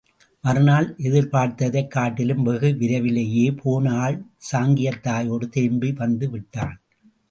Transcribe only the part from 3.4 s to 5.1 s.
போன ஆள் சாங்கியத்